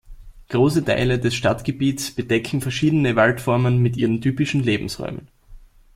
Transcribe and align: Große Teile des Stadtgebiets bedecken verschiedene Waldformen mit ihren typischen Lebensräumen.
Große 0.49 0.83
Teile 0.83 1.19
des 1.19 1.35
Stadtgebiets 1.35 2.09
bedecken 2.09 2.59
verschiedene 2.61 3.15
Waldformen 3.15 3.77
mit 3.77 3.97
ihren 3.97 4.19
typischen 4.19 4.63
Lebensräumen. 4.63 5.27